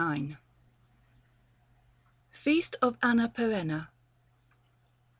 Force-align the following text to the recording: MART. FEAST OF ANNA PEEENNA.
MART. 0.03 0.39
FEAST 2.31 2.75
OF 2.81 2.97
ANNA 3.03 3.29
PEEENNA. 3.29 3.89